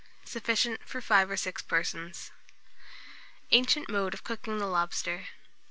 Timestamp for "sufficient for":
0.25-0.99